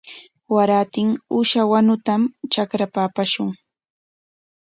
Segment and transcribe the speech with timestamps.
[0.55, 3.49] Warantin uusha wanutam trakrapa apashun.